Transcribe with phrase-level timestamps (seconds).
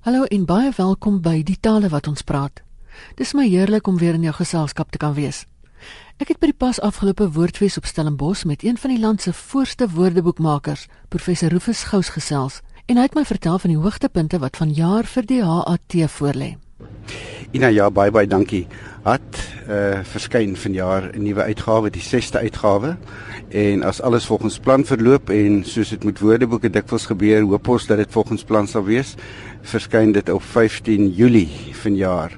[0.00, 2.62] Hallo en baie welkom by die tale wat ons praat.
[3.18, 5.42] Dis my heerlik om weer in jou geselskap te kan wees.
[6.16, 9.34] Ek het by die pas afgelope woordfees op Stellenbosch met een van die land se
[9.36, 14.56] voorste woordeboekmakers, professor Rufus Gous gesels en hy het my vertel van die hoogtepunte wat
[14.56, 16.54] vanjaar vir die HAT voorlê.
[17.52, 18.64] Ina ja, baie baie dankie.
[19.04, 19.38] Het
[19.68, 22.96] uh verskyn vanjaar 'n nuwe uitgawe, die 6ste uitgawe.
[23.50, 27.86] En as alles volgens plan verloop en soos dit met woordeboeke dikwels gebeur, hoop ons
[27.86, 29.16] dat dit volgens plan sal wees
[29.62, 32.36] verskyn dit op 15 Julie vanjaar.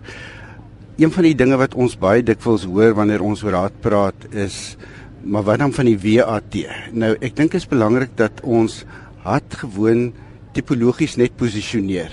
[0.99, 4.77] Een van die dinge wat ons baie dikwels hoor wanneer ons oor raad praat is
[5.23, 6.57] maar wat dan van die WAT?
[6.93, 8.83] Nou ek dink dit is belangrik dat ons
[9.23, 10.11] hat gewoon
[10.53, 12.11] tipologies net posisioneer.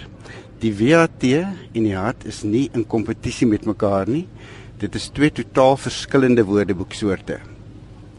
[0.62, 4.28] Die WAT en die hat is nie in kompetisie met mekaar nie.
[4.80, 7.40] Dit is twee totaal verskillende woordeboeksoorte.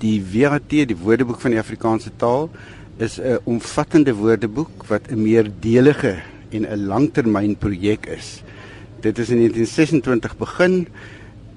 [0.00, 2.48] Die WAT, die Woordeboek van die Afrikaanse taal,
[2.98, 8.42] is 'n omvattende woordeboek wat 'n meerdelige en 'n langtermynprojek is.
[9.00, 10.88] Dit is in 1926 begin.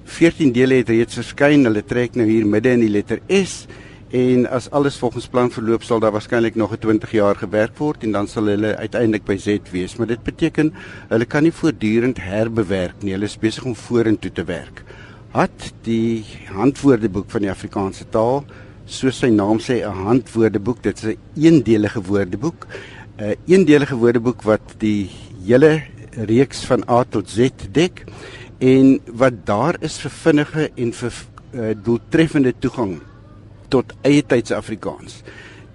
[0.04, 1.64] 14 dele het reeds verskyn.
[1.64, 3.66] Hulle trek nou hier midde in die letter S
[4.14, 8.02] en as alles volgens plan verloop sal daar waarskynlik nog 'n 20 jaar gewerk word
[8.02, 9.96] en dan sal hulle uiteindelik by Z wees.
[9.96, 10.72] Maar dit beteken
[11.08, 13.12] hulle kan nie voortdurend herbewerk nie.
[13.12, 14.84] Hulle is besig om vorentoe te werk.
[15.32, 18.44] Het die handwoordeboek van die Afrikaanse taal,
[18.86, 20.82] soos sy naam sê, 'n handwoordeboek.
[20.82, 22.66] Dit is 'n eendelige woordeboek
[23.14, 25.06] 'n uh, eendelige woordeboek wat die
[25.46, 25.82] hele
[26.26, 28.02] reeks van A tot Z dek
[28.58, 31.12] en wat daar is vir vinnige en vir
[31.54, 32.96] uh, doeltreffende toegang
[33.70, 35.22] tot eie tydse Afrikaans.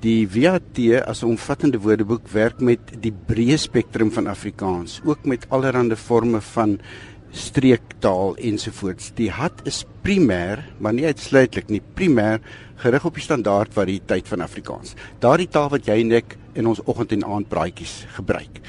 [0.03, 5.47] Die WAT as 'n omvattende woordeboek werk met die breë spektrum van Afrikaans, ook met
[5.49, 6.79] allerlei forme van
[7.31, 9.11] streektaal ensovoorts.
[9.17, 12.41] Die hat is primêr, maar nie uitsluitlik nie, primêr
[12.79, 14.95] gerig op die standaard variëteit van Afrikaans.
[15.19, 18.61] Daardie taal wat jy en ek in ons oggend en aand praatjies gebruik.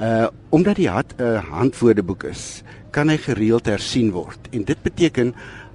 [0.00, 4.48] Uh omdat die hat 'n handwoordeboek is, kan hy gereeld hersien word.
[4.50, 5.34] En dit beteken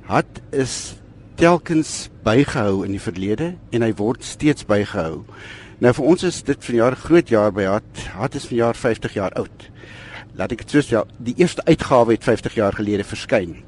[0.09, 0.95] hat is
[1.35, 5.23] telkens bygehou in die verlede en hy word steeds bygehou.
[5.79, 8.07] Nou vir ons is dit vanjaar groot jaar by hat.
[8.13, 9.69] Hat is vanjaar 50 jaar oud
[10.37, 13.59] laat ek dit so stel, die eerste uitgawe het 50 jaar gelede verskyn.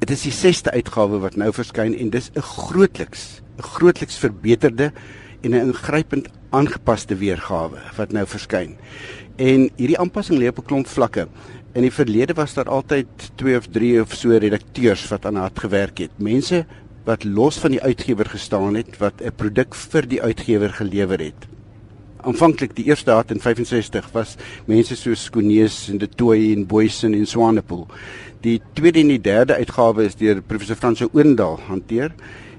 [0.00, 4.92] Dit is die 6ste uitgawe wat nou verskyn en dis 'n grootliks, 'n grootliks verbeterde
[5.42, 8.76] en 'n ingrypend aangepaste weergawe wat nou verskyn.
[9.36, 11.28] En hierdie aanpassing lê op 'n klomp vlakke.
[11.72, 15.58] In die verlede was daar altyd 2 of 3 of so redakteurs wat aan hard
[15.58, 16.10] gewerk het.
[16.18, 16.66] Mense
[17.04, 21.59] wat los van die uitgewer gestaan het wat 'n produk vir die uitgewer gelewer het
[22.24, 24.36] aanvanklik die eerste hat in 65 was
[24.66, 27.86] mense soos Skonees en De Tooy en Boysen en Swanepoel.
[28.40, 32.12] Die tweede en die derde uitgawe is deur professor Frans Oendal hanteer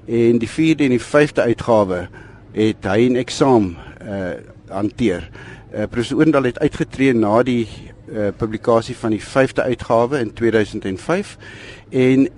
[0.06, 2.06] en die vierde en die vyfde uitgawe
[2.52, 4.32] het hy in eksaam uh
[4.72, 5.26] hanteer.
[5.74, 7.66] Uh professor Oendal het uitgetree na die
[8.08, 11.36] uh publikasie van die vyfde uitgawe in 2005
[11.90, 12.28] en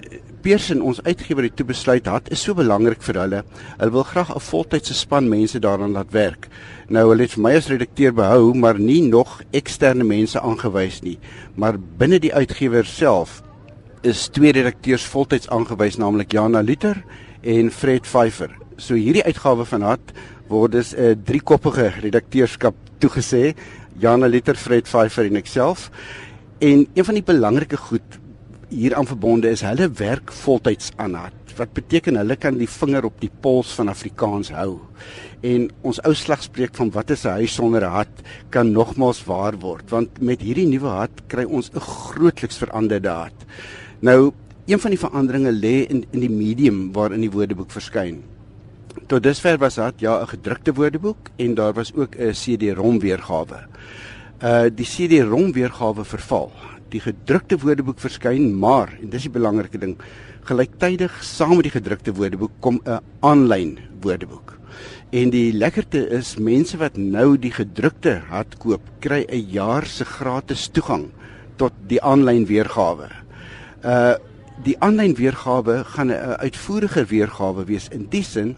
[0.44, 3.38] Pearson ons uitgewer het toe besluit dat is so belangrik vir hulle.
[3.78, 6.49] Hulle wil graag 'n voltydse span mense daaraan laat werk.
[6.88, 11.19] Nou hulle het vir my as redakteur behou, maar nie nog eksterne mense aangewys nie.
[11.56, 13.43] Maar binne die uitgewer self
[14.03, 17.03] is twee redakteurs voltyds aangewys, naamlik Jana Liter
[17.43, 18.50] en Fred Pfeiffer.
[18.76, 20.12] So hierdie uitgawe van Hat
[20.49, 23.55] word dus 'n uh, driekoppige redakteurskap toegesê,
[23.99, 25.91] Jana Liter, Fred Pfeiffer en ek self.
[26.59, 28.21] En een van die belangrike goed
[28.74, 31.54] hieraan verbonde is hulle werk voltyds aan hat.
[31.56, 34.80] Wat beteken hulle kan die vinger op die pols van Afrikaans hou.
[35.46, 38.14] En ons ou slagspreuk van wat is 'n huis sonder 'n hat
[38.50, 43.38] kan nogmals waar word want met hierdie nuwe hat kry ons 'n grootliks veranderde hat.
[44.00, 44.32] Nou,
[44.66, 48.22] een van die veranderinge lê in in die medium waarin die woordeboek verskyn.
[49.06, 53.66] Tot dusver was dit ja 'n gedrukte woordeboek en daar was ook 'n CD-ROM weergawe.
[54.42, 56.52] Uh die CD-ROM weergawe verval
[56.92, 59.96] die gedrukte woordeboek verskyn, maar en dis die belangrike ding,
[60.44, 64.58] gelyktydig saam met die gedrukte woordeboek kom 'n aanlyn woordeboek.
[65.12, 70.04] En die lekkerte is mense wat nou die gedrukte hat koop, kry 'n jaar se
[70.04, 71.10] gratis toegang
[71.56, 73.08] tot die aanlyn weergawe.
[73.84, 74.14] Uh
[74.62, 78.56] die aanlyn weergawe gaan 'n uitvoerige weergawe wees in die sin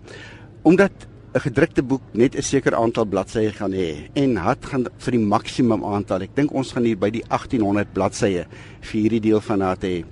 [0.62, 0.92] omdat
[1.36, 5.26] 'n gedrukte boek net 'n seker aantal bladsye gaan hê en hat gaan vir die
[5.34, 6.22] maksimum aantal.
[6.22, 8.46] Ek dink ons gaan hier by die 1800 bladsye
[8.80, 10.04] vir hierdie deel van hat hê.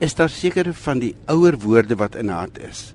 [0.00, 2.94] Is daar sekere van die ouer woorde wat in hat is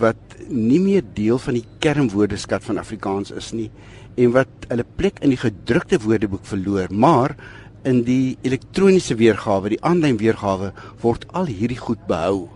[0.00, 0.16] wat
[0.48, 3.70] nie meer deel van die kernwoordeskat van Afrikaans is nie
[4.16, 7.36] en wat hulle plek in die gedrukte woordeboek verloor, maar
[7.84, 12.48] in die elektroniese weergawe, die aanlyn weergawe word al hierdie goed behou.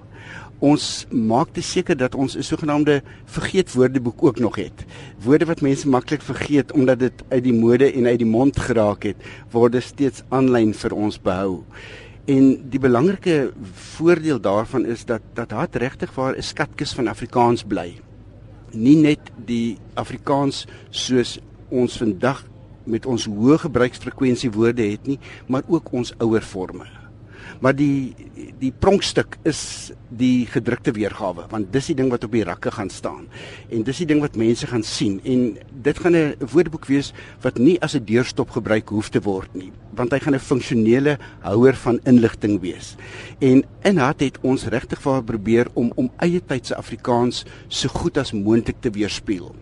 [0.63, 4.85] Ons maak dit seker dat ons 'n sogenaamde vergeetwoordeboek ook nog het.
[5.25, 9.03] Woorde wat mense maklik vergeet omdat dit uit die mode en uit die mond geraak
[9.03, 9.17] het,
[9.51, 11.65] word steeds aanlyn vir ons behou.
[12.27, 17.63] En die belangrike voordeel daarvan is dat dat hat regtig waar 'n skatkis van Afrikaans
[17.63, 18.01] bly.
[18.73, 22.45] Nie net die Afrikaans soos ons vandag
[22.85, 27.04] met ons hoë gebruiksfrekwensie woorde het nie, maar ook ons ouer forme
[27.61, 28.15] maar die
[28.59, 32.91] die pronkstuk is die gedrukte weergawe want dis die ding wat op die rakke gaan
[32.91, 33.27] staan.
[33.71, 35.21] En dis die ding wat mense gaan sien.
[35.25, 37.13] En dit gaan 'n woordeboek wees
[37.43, 41.19] wat nie as 'n deurstop gebruik hoef te word nie want hy gaan 'n funksionele
[41.41, 42.97] houer van inligting wees.
[43.41, 48.19] En in hat het ons regtig vir probeer om om eie tydse Afrikaans so goed
[48.19, 49.55] as moontlik te weerspieël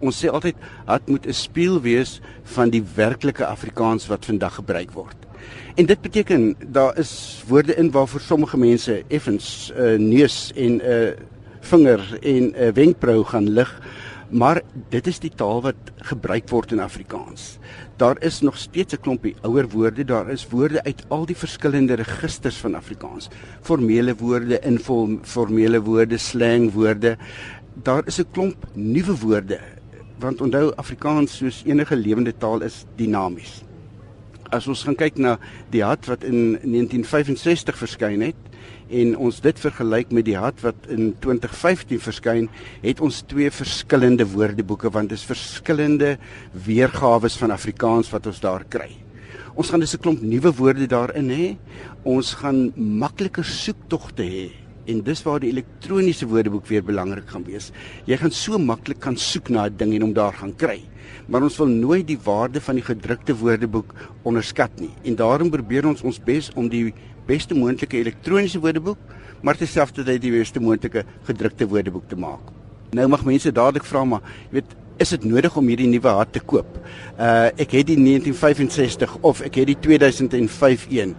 [0.00, 0.56] ons sê altyd
[0.86, 2.20] hat moet 'n spieël wees
[2.56, 5.29] van die werklike Afrikaans wat vandag gebruik word
[5.74, 10.80] En dit beteken daar is woorde in waarvoor sommige mense effens uh, neus en 'n
[10.80, 11.10] uh,
[11.60, 13.80] vinger en 'n uh, wenkbrau gaan lig,
[14.30, 17.58] maar dit is die taal wat gebruik word in Afrikaans.
[17.96, 21.94] Daar is nog steeds 'n klompie ouer woorde, daar is woorde uit al die verskillende
[21.94, 23.28] registers van Afrikaans.
[23.60, 27.16] Formele woorde, informele woorde, slangwoorde.
[27.82, 29.58] Daar is 'n klomp nuwe woorde
[30.20, 33.62] want onthou Afrikaans soos enige lewende taal is dinamies
[34.54, 35.36] as ons gaan kyk na
[35.72, 38.48] die hat wat in 1965 verskyn het
[38.90, 42.48] en ons dit vergelyk met die hat wat in 2015 verskyn,
[42.82, 46.16] het ons twee verskillende woordeboeke want dit is verskillende
[46.66, 48.90] weergawe van Afrikaans wat ons daar kry.
[49.54, 51.56] Ons gaan dus 'n klomp nuwe woorde daarin hê.
[52.02, 57.72] Ons gaan makliker soektogte hê en dis waar die elektroniese woordeboek weer belangrik gaan wees.
[58.06, 60.80] Jy gaan so maklik kan soek na 'n ding en hom daar gaan kry
[61.30, 63.94] maar ons wil nooit die waarde van die gedrukte woordeboek
[64.26, 64.90] onderskat nie.
[65.06, 66.90] En daarom probeer ons ons bes om die
[67.28, 68.98] beste moontlike elektroniese woordeboek,
[69.46, 72.50] maar terselfdertyd die beste moontlike gedrukte woordeboek te maak.
[72.96, 76.32] Nou mag mense dadelik vra maar, jy weet, is dit nodig om hierdie nuwe hat
[76.34, 76.74] te koop?
[77.14, 81.14] Uh ek het die 1965 of ek het die 2005 een.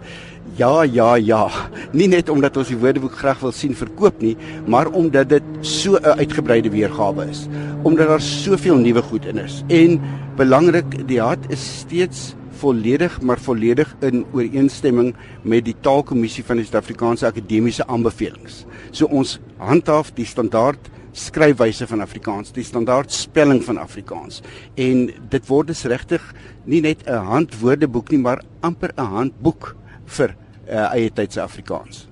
[0.56, 1.46] Ja, ja, ja.
[1.92, 4.34] Nie net omdat ons die Woordeboek graag wil sien verkoop nie,
[4.68, 7.48] maar omdat dit so 'n uitgebreide weergawe is.
[7.82, 9.64] Omdat daar soveel nuwe goed in is.
[9.68, 10.00] En
[10.36, 16.64] belangrik, die hat is steeds volledig maar volledig in ooreenstemming met die Taalkommissie van die
[16.64, 18.64] Suid-Afrikaanse Akademiese aanbevelings.
[18.90, 24.42] So ons handhaaf die standaard skryfwyse van Afrikaans, die standaard spelling van Afrikaans.
[24.74, 26.22] En dit word dus regtig
[26.64, 29.76] nie net 'n handwoordeboek nie, maar amper 'n handboek
[30.06, 30.36] vir
[30.68, 32.06] uh, eie tydse Afrikaans.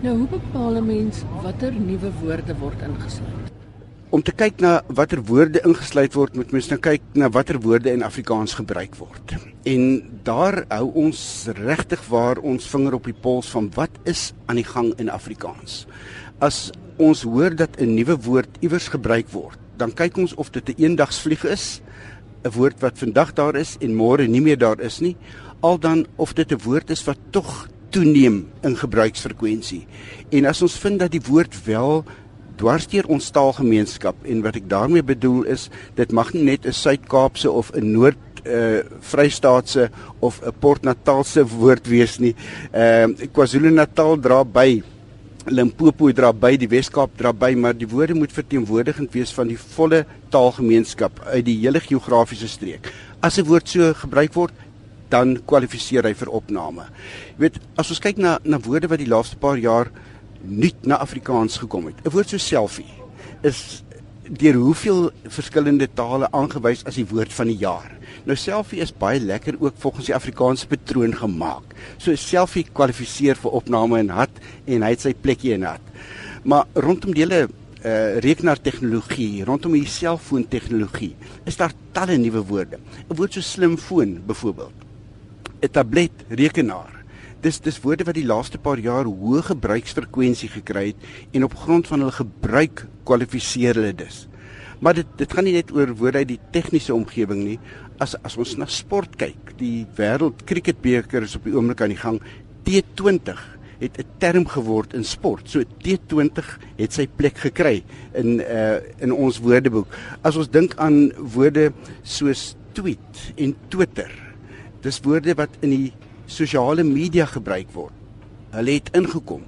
[0.00, 3.50] Nou hoe bepaal 'n mens watter nuwe woorde word ingesluit?
[4.10, 7.92] Om te kyk na watter woorde ingesluit word, moet mens nou kyk na watter woorde
[7.92, 9.36] in Afrikaans gebruik word.
[9.62, 14.56] En daar hou ons regtig waar ons vinger op die pols van wat is aan
[14.56, 15.86] die gang in Afrikaans.
[16.40, 20.68] As ons hoor dat 'n nuwe woord iewers gebruik word, dan kyk ons of dit
[20.68, 21.80] 'n een eendagsvlieg is,
[22.44, 25.16] 'n woord wat vandag daar is en môre nie meer daar is nie,
[25.60, 29.86] al dan of dit 'n woord is wat tog toeneem in gebruiksfrekwensie.
[30.30, 32.04] En as ons vind dat die woord wel
[32.56, 37.50] dwarsteer ons taalgemeenskap en wat ek daarmee bedoel is dit mag nie net 'n Suid-Kaapse
[37.50, 39.90] of 'n Noord uh Vrystaatse
[40.20, 42.34] of 'n Port Natalse woord wees nie.
[42.72, 44.82] Ehm uh, KwaZulu-Natal dra by
[45.48, 49.56] Limpopo dra by, die Wes-Kaap dra by, maar die woorde moet verteenwoordigend wees van die
[49.58, 52.92] volle taalgemeenskap uit die hele geografiese streek.
[53.22, 54.52] As 'n woord so gebruik word,
[55.10, 56.86] dan kwalifiseer hy vir opname.
[57.34, 59.90] Jy weet, as ons kyk na na woorde wat die laaste paar jaar
[60.40, 62.00] nuut na Afrikaans gekom het.
[62.04, 62.88] 'n Woord so selfie
[63.42, 63.82] is
[64.30, 67.90] deur hoeveel verskillende tale aangewys as die woord van die jaar.
[68.24, 71.74] Nou selfie is baie lekker ook volgens die Afrikaanse patroon gemaak.
[71.98, 74.30] So selfie kwalifiseer vir opname in hat
[74.66, 75.82] en hy het sy plekjie in hat.
[76.44, 82.78] Maar rondom die hele uh, rekenaartegnologie, rondom die selfoon tegnologie, is daar talle nuwe woorde.
[83.08, 84.89] 'n Woord so slimfoon byvoorbeeld
[85.60, 87.04] 'n tablet rekenaar.
[87.40, 91.88] Dis dis woorde wat die laaste paar jaar hoë gebruiksfrekwensie gekry het en op grond
[91.88, 94.26] van hulle gebruik kwalifiseer hulle dis.
[94.80, 97.58] Maar dit dit gaan nie net oor woorde uit die tegniese omgewing nie.
[98.00, 102.00] As as ons na sport kyk, die wêreld cricketbeker is op die oomblik aan die
[102.00, 102.20] gang.
[102.64, 103.44] T20
[103.80, 105.48] het 'n term geword in sport.
[105.48, 109.88] So T20 het sy plek gekry in uh in ons woordeboek.
[110.22, 114.29] As ons dink aan woorde soos tweet en Twitter
[114.84, 115.92] Dis woorde wat in die
[116.30, 117.94] sosiale media gebruik word.
[118.54, 119.42] Hulle het ingekom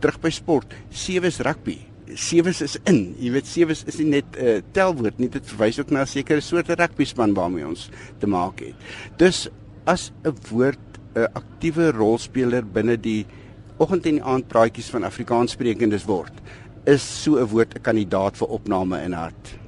[0.00, 0.74] terug by sport.
[0.90, 1.78] Sewe is rugby.
[2.14, 3.14] Sewe is in.
[3.18, 6.06] Jy weet sewe is nie net 'n uh, telwoord nie, dit verwys ook na 'n
[6.06, 7.90] sekere soort rugby span waarmee ons
[8.20, 8.74] te maak het.
[9.16, 9.48] Dus
[9.86, 10.78] as 'n woord
[11.16, 13.26] 'n aktiewe rolspeler binne die
[13.78, 16.32] oggend en aand praatjies van Afrikaanssprekendes word,
[16.86, 19.58] is so 'n woord 'n kandidaat vir opname in hart.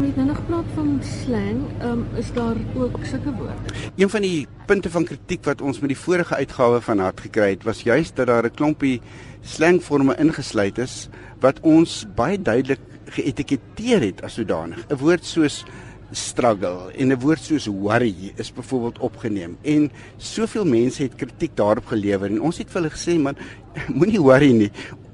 [0.00, 3.52] Met nou nog praat van slang, um, is daar ook sulke woorde.
[3.96, 7.50] Een van die punte van kritiek wat ons met die vorige uitgawe van hart gekry
[7.50, 9.00] het, was juist dat daar 'n klompie
[9.40, 11.08] slangvorme ingesluit is
[11.40, 14.86] wat ons baie duidelik geetiketeer het as sodanig.
[14.88, 15.64] 'n Woord soos
[16.10, 21.86] struggle en 'n woord soos worry is byvoorbeeld opgeneem en soveel mense het kritiek daarop
[21.86, 23.36] gelewer en ons het vir hulle gesê man
[23.98, 24.70] moenie worry nie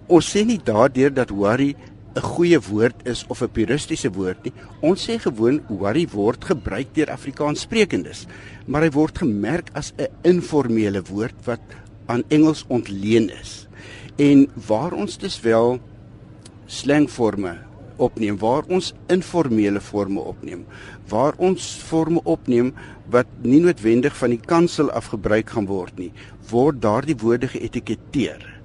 [0.06, 1.74] ons sê nie daardeur dat worry
[2.16, 4.52] 'n goeie woord is of 'n puristiese woord nie.
[4.80, 8.26] Ons sê gewoon worry word gebruik deur Afrikaanssprekendes
[8.66, 11.60] maar hy word gemerk as 'n informele woord wat
[12.06, 13.68] aan Engels ontleen is.
[14.16, 15.80] En waar ons dus wel
[16.66, 17.58] slangforme
[17.96, 20.64] opneem waar ons informele forme opneem
[21.08, 22.74] waar ons forme opneem
[23.10, 26.12] wat nie noodwendig van die kansel af gebruik gaan word nie
[26.50, 28.55] word daardie woorde geetiketeer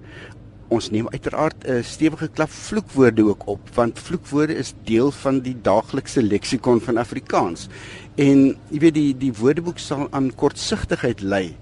[0.72, 5.56] ons neem uiteraard 'n stewige klap vloekwoorde ook op want vloekwoorde is deel van die
[5.62, 7.68] daaglikse leksikon van Afrikaans.
[8.16, 11.56] En jy weet die die woordeboek sal aan kortsigtigheid lei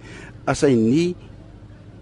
[0.46, 1.16] as hy nie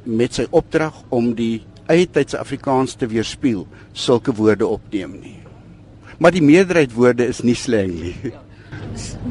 [0.03, 5.39] met sy opdrag om die eie tydse Afrikaans te weerspieël sulke woorde opneem nie.
[6.19, 8.33] Maar die meerderheid woorde is nie slang nie.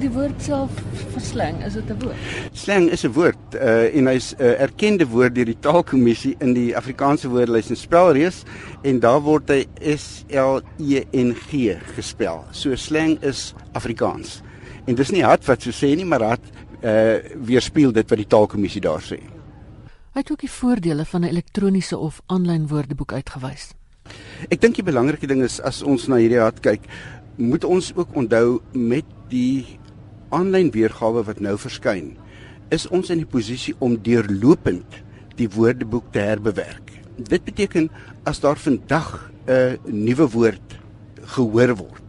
[0.00, 0.70] Die woord self
[1.12, 2.16] vir slang, is dit 'n woord?
[2.52, 6.54] Slang is 'n woord uh, en hy's 'n uh, erkende woord deur die Taalkommissie in
[6.54, 8.44] die Afrikaanse woordelys en spelreeks
[8.82, 12.44] en daar word hy S L E N G gespel.
[12.52, 14.42] So slang is Afrikaans.
[14.86, 16.44] En dis nie hard wat so sê nie, maar hard
[16.82, 19.18] uh, weerspieël dit wat die Taalkommissie daar sê.
[20.12, 23.74] Hy het ook die voordele van 'n elektroniese of aanlyn woordeboek uitgewys.
[24.50, 26.84] Ek dink die belangrike ding is as ons na hierdie hart kyk,
[27.36, 29.78] moet ons ook onthou met die
[30.34, 32.14] aanlyn weergawe wat nou verskyn,
[32.74, 35.02] is ons in die posisie om deurlopend
[35.38, 36.90] die woordeboek te herbewerk.
[37.16, 37.90] Dit beteken
[38.24, 40.78] as daar vandag 'n nuwe woord
[41.36, 42.06] gehoor word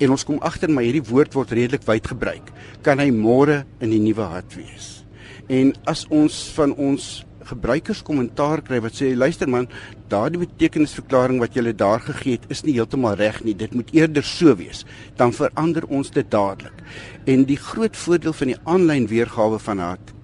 [0.00, 2.46] en ons kom agter maar hierdie woord word redelik wyd gebruik,
[2.82, 5.04] kan hy môre in die nuwe hart wees.
[5.48, 9.68] En as ons van ons gebruikers kommentaar kry wat sê luister man,
[10.12, 13.54] daardie betekenisverklaring wat jy daar gegee het is nie heeltemal reg nie.
[13.54, 14.84] Dit moet eerder so wees.
[15.16, 16.84] Dan verander ons dit dadelik.
[17.26, 20.14] En die groot voordeel van die aanlyn weergawe van hart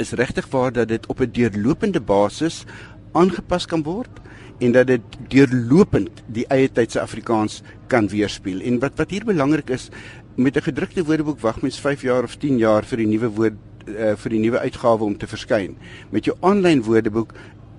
[0.00, 2.64] is regtig waar dat dit op 'n deurlopende basis
[3.12, 4.20] aangepas kan word
[4.60, 5.00] en dat dit
[5.32, 8.60] deurlopend die eie tydse Afrikaans kan weerspieël.
[8.60, 9.88] En wat wat hier belangrik is,
[10.36, 13.58] met 'n gedrukte woordeboek wag mens 5 jaar of 10 jaar vir die nuwe woord
[13.88, 15.76] uh, vir die nuwe uitgawe om te verskyn.
[16.10, 17.34] Met jou aanlyn woordeboek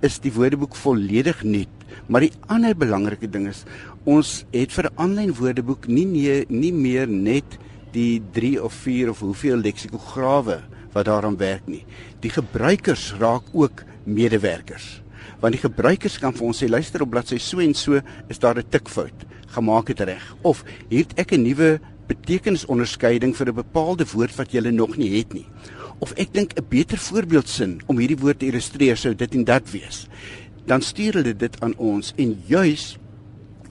[0.06, 1.86] is die woordeboek volledig nuut.
[2.10, 3.64] Maar die ander belangrike ding is
[4.10, 7.58] ons het vir 'n aanlyn woordeboek nie nie, nie meer net
[7.92, 10.62] die 3 of 4 of hoeveel leksikograwe
[10.94, 11.86] wat daaraan werk nie.
[12.20, 15.02] Die gebruikers raak ook medewerkers.
[15.40, 18.58] Want die gebruikers kan vir ons sê luister op bladsy so en so is daar
[18.58, 19.26] 'n tikfout.
[19.48, 20.36] Gemaak dit reg.
[20.42, 25.18] Of hier het ek 'n nuwe betekenisonderskeiding vir 'n bepaalde woord wat jy nog nie
[25.18, 25.46] het nie
[26.02, 29.70] of ek dink 'n beter voorbeeldsin om hierdie woord te illustreer sou dit en dat
[29.72, 30.08] wees.
[30.66, 32.98] Dan stuur hulle dit aan ons en juis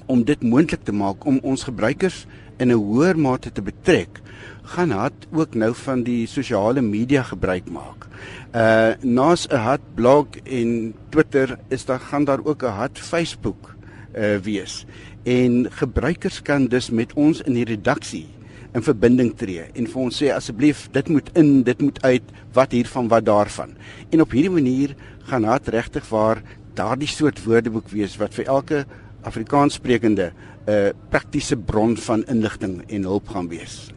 [0.06, 2.26] om dit moontlik te maak om ons gebruikers
[2.58, 4.20] in 'n hoër mate te betrek,
[4.62, 8.06] gaan hat ook nou van die sosiale media gebruik maak.
[8.54, 13.74] Uh naas 'n hat blog en Twitter is daar gaan daar ook 'n hat Facebook
[14.14, 14.86] uh wees.
[15.24, 18.26] En gebruikers kan dus met ons in die redaksie
[18.74, 22.72] in verbinding tree en vir ons sê asseblief dit moet in dit moet uit wat
[22.72, 23.74] hiervan wat daarvan
[24.10, 24.94] en op hierdie manier
[25.30, 26.42] gaan dit regtig waar
[26.78, 28.84] daardie soort woordeboek wees wat vir elke
[29.26, 33.90] Afrikaanssprekende 'n uh, praktiese bron van inligting en hulp gaan wees.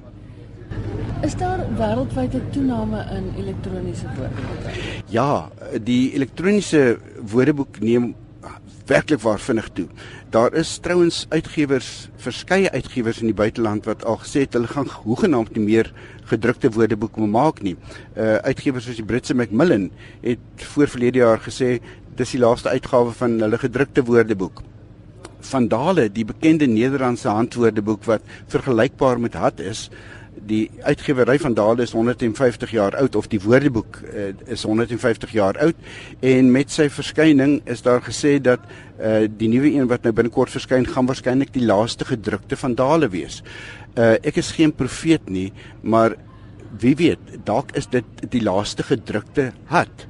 [1.22, 4.70] Is daar wêreldwyd 'n toename in elektroniese woordeboeke?
[5.08, 5.52] Ja,
[5.84, 8.16] die elektroniese woordeboek neem
[8.90, 9.88] werklik waar vinnig toe.
[10.30, 14.90] Daar is trouens uitgewers, verskeie uitgewers in die buiteland wat al gesê het hulle gaan
[15.06, 15.92] hoegenaamd nie meer
[16.32, 17.76] gedrukte woordeboeke maak nie.
[18.18, 19.90] Uh uitgewers soos die Britse Macmillan
[20.22, 21.78] het voor verlede jaar gesê
[22.18, 24.62] dis die laaste uitgawe van hulle gedrukte woordeboek.
[25.44, 29.90] Van Dale, die bekende Nederlandse handwoordeboek wat vergelykbaar met Hat is,
[30.48, 35.58] die uitgewery van Dale is 150 jaar oud of die woordeboek uh, is 150 jaar
[35.64, 35.76] oud
[36.20, 38.64] en met sy verskyning is daar gesê dat
[39.00, 43.10] uh, die nuwe een wat nou binnekort verskyn gaan waarskynlik die laaste gedrukte van Dale
[43.14, 43.42] wees.
[43.94, 46.18] Uh, ek is geen profeet nie, maar
[46.82, 50.08] wie weet, dalk is dit die laaste gedrukte hat.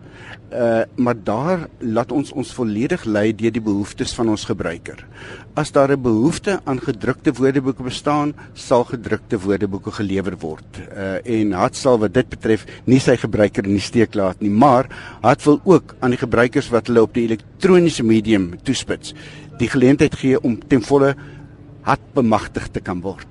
[0.53, 5.05] Uh maar daar laat ons ons volledig lei deur die behoeftes van ons gebruiker.
[5.53, 10.79] As daar 'n behoefte aan gedrukte woordeboeke bestaan, sal gedrukte woordeboeke gelewer word.
[10.95, 14.49] Uh en hat sal wat dit betref nie sy gebruiker in die steek laat nie,
[14.49, 14.87] maar
[15.21, 19.13] hat wil ook aan die gebruikers wat hulle op die elektroniese medium toespits,
[19.57, 21.15] die geleentheid gee om ten volle
[21.81, 23.27] hat bemagtig te kan word.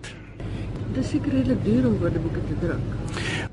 [0.93, 2.81] Dit is seker redelik duur om woordeboeke te druk.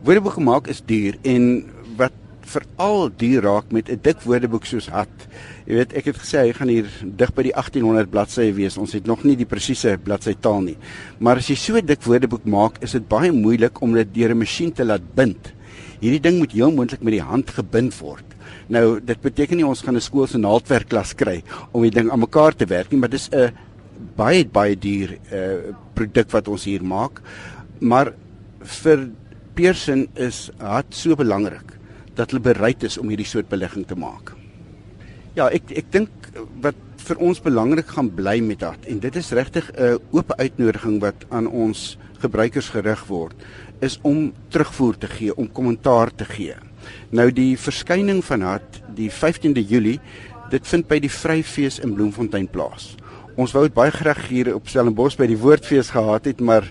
[0.03, 1.63] Woordeboeke maak is duur en
[2.49, 5.13] veral duur raak met 'n dik woordeboek soos hat.
[5.67, 8.77] Jy weet, ek het gesê hy gaan hier dig by die 1800 bladsye wees.
[8.77, 10.77] Ons het nog nie die presiese bladsy taal nie.
[11.19, 14.31] Maar as jy so 'n dik woordeboek maak, is dit baie moeilik om dit deur
[14.31, 15.53] 'n masjien te laat bind.
[16.01, 18.25] Hierdie ding moet heel moontlik met die hand gebind word.
[18.67, 22.19] Nou, dit beteken nie ons gaan 'n skool se naaldwerkklas kry om die ding aan
[22.19, 23.51] mekaar te werk nie, maar dis 'n
[24.15, 27.21] baie baie duur uh produk wat ons hier maak.
[27.79, 28.13] Maar
[28.61, 29.09] vir
[29.53, 31.78] Pearson is hat so belangrik
[32.19, 34.35] dat hulle bereid is om hierdie soort belegging te maak.
[35.37, 36.29] Ja, ek ek dink
[36.63, 40.99] wat vir ons belangrik gaan bly met dat en dit is regtig 'n oop uitnodiging
[41.01, 43.35] wat aan ons gebruikers gerig word
[43.81, 46.55] is om terugvoer te gee, om kommentaar te gee.
[47.11, 49.99] Nou die verskyning van hat die 15de Julie,
[50.49, 52.95] dit vind by die Vryfees in Bloemfontein plaas.
[53.39, 56.65] Ons wou dit baie graag hier op Stellenbosch by die Woordfees gehad het, maar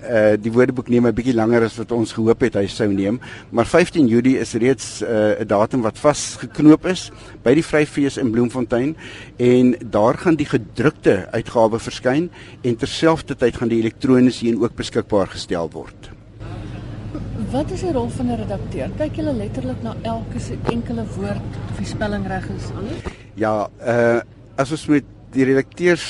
[0.00, 3.20] uh die woordeboek neem 'n bietjie langer as wat ons gehoop het hy sou neem,
[3.50, 7.10] maar 15 Julie is reeds 'n uh, datum wat vasgeknoop is
[7.42, 8.96] by die Vryfees in Bloemfontein
[9.36, 12.30] en daar gaan die gedrukte uitgawe verskyn
[12.62, 16.10] en terselfdertyd gaan die elektroniese een ook beskikbaar gestel word.
[17.50, 18.90] Wat is die rol van 'n redakteur?
[18.96, 20.38] Kyk jy letterlik na elke
[20.70, 23.14] enkele woord of die spelling reg is alles?
[23.34, 24.20] Ja, uh
[24.56, 26.04] as ons met die redakteurs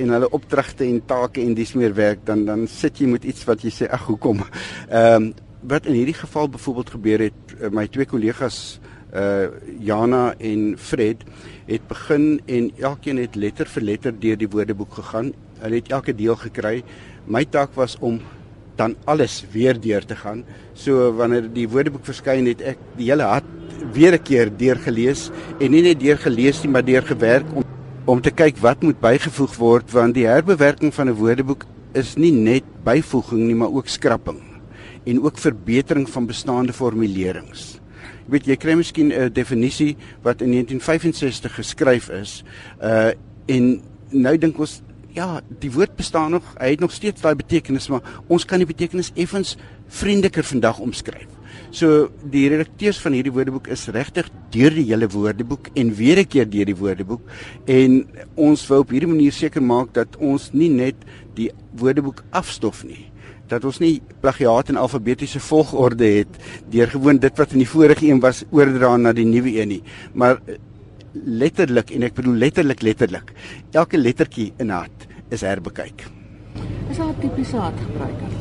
[0.00, 3.44] en hulle opdragte en take en dis meer werk dan dan sit jy met iets
[3.48, 4.44] wat jy sê ag hoekom.
[4.90, 8.80] Ehm um, wat in hierdie geval byvoorbeeld gebeur het uh, my twee kollegas
[9.14, 9.46] uh
[9.78, 11.22] Jana en Fred
[11.68, 15.32] het begin en elkeen het letter vir letter deur die woordeboek gegaan.
[15.60, 16.82] Hulle het elke deel gekry.
[17.26, 18.18] My taak was om
[18.76, 20.42] dan alles weer deur te gaan.
[20.74, 23.44] So wanneer die woordeboek verskyn het ek die hele hat
[23.92, 27.71] weer 'n keer deurgelees en nie net deurgelees nie maar deurgewerk om
[28.04, 32.32] om te kyk wat moet bygevoeg word want die herbewerking van 'n woordeboek is nie
[32.32, 34.40] net byvoeging nie maar ook skrapping
[35.06, 37.78] en ook verbetering van bestaande formulerings.
[38.26, 42.44] Jy weet jy kry miskien 'n definisie wat in 1965 geskryf is
[42.82, 43.12] uh
[43.46, 44.82] en nou dink ons
[45.14, 48.68] ja, die woord bestaan nog, hy het nog steeds daai betekenis maar ons kan die
[48.68, 49.56] betekenis effens
[49.92, 51.28] vriendeliker vandag omskryf.
[51.72, 56.28] So die redakteurs van hierdie woordeboek is regtig deur die hele woordeboek en weer 'n
[56.28, 57.22] keer deur die woordeboek
[57.66, 60.96] en ons wou op hierdie manier seker maak dat ons nie net
[61.34, 63.12] die woordeboek afstof nie
[63.48, 66.28] dat ons nie plagiaat in alfabetiese volgorde het
[66.70, 69.82] deur gewoon dit wat in die vorige een was oordra na die nuwe een nie
[70.14, 70.56] maar eh,
[71.14, 73.34] letterlik en ek bedoel letterlik letterlik
[73.72, 76.06] elke lettertjie in hart is herbekyk
[76.90, 78.40] is al tipiese hartgebruiker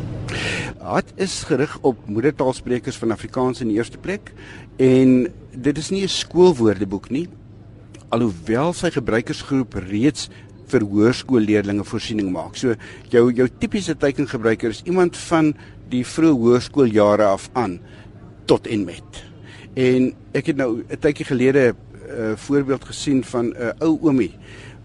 [0.82, 4.32] Hat is gerig op moedertaalsprekers van Afrikaans in die eerste plek
[4.82, 7.28] en dit is nie 'n skoolwoordeboek nie.
[8.10, 10.30] Alhoewel sy gebruikersgroep reeds
[10.68, 12.56] vir hoërskoolleerdlinge voorsiening maak.
[12.56, 12.76] So
[13.10, 15.54] jou jou tipiese teikengebruiker is iemand van
[15.90, 17.80] die vroeë hoërskooljare af aan
[18.46, 19.24] tot en met.
[19.76, 21.76] En ek het nou 'n tydjie gelede 'n
[22.12, 24.34] uh, voorbeeld gesien van 'n uh, ou oomie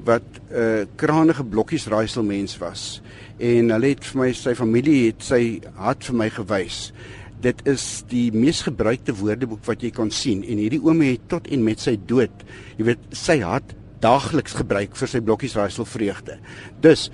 [0.05, 3.03] wat 'n uh, kranige blokkies raaisel mens was
[3.39, 6.93] en hulle het vir my sy familie het sy hat vir my gewys.
[7.41, 11.49] Dit is die mees gebruikte woordeboek wat jy kan sien en hierdie oomie het tot
[11.53, 12.33] en met sy dood,
[12.79, 16.39] jy weet, sy hat daagliks gebruik vir sy blokkies raaisel vreugde.
[16.81, 17.11] Dus